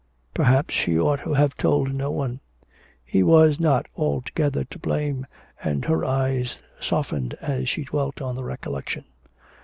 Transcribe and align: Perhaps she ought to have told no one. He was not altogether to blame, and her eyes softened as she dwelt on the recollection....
Perhaps 0.33 0.73
she 0.73 0.97
ought 0.99 1.19
to 1.25 1.33
have 1.35 1.55
told 1.57 1.93
no 1.93 2.09
one. 2.09 2.39
He 3.05 3.21
was 3.21 3.59
not 3.59 3.85
altogether 3.95 4.63
to 4.63 4.79
blame, 4.79 5.27
and 5.63 5.85
her 5.85 6.03
eyes 6.03 6.59
softened 6.79 7.35
as 7.39 7.69
she 7.69 7.83
dwelt 7.83 8.19
on 8.19 8.33
the 8.35 8.43
recollection.... 8.43 9.03